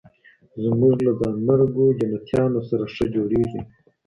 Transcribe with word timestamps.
زموږ 0.63 0.95
له 1.05 1.11
ځانمرګو 1.19 1.85
جنتیانو 1.99 2.59
سره 2.69 2.85
ښه 2.93 3.05
جوړیږي 3.15 3.61